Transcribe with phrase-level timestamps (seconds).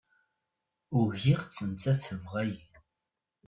[0.97, 2.61] Ugiɣ-tt, nettat tebɣa-iyi